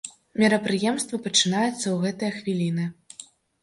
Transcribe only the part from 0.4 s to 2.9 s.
Мерапрыемства пачынаецца ў гэтыя хвіліны.